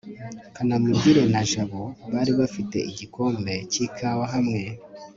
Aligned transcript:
kanamugire 0.55 1.23
na 1.33 1.41
jabo 1.51 1.81
bari 2.13 2.31
bafite 2.39 2.77
igikombe 2.91 3.53
cy'ikawa 3.71 4.25
hamwe 4.33 4.61